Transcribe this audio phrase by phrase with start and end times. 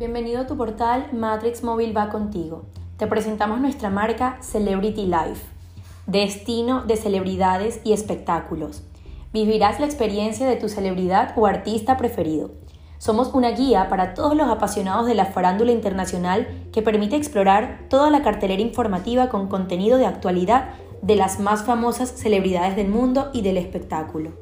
[0.00, 2.64] Bienvenido a tu portal Matrix Móvil va contigo.
[2.96, 5.44] Te presentamos nuestra marca Celebrity Life,
[6.06, 8.82] destino de celebridades y espectáculos.
[9.34, 12.52] Vivirás la experiencia de tu celebridad o artista preferido.
[12.96, 18.08] Somos una guía para todos los apasionados de la farándula internacional que permite explorar toda
[18.08, 20.70] la cartelera informativa con contenido de actualidad
[21.02, 24.32] de las más famosas celebridades del mundo y del espectáculo.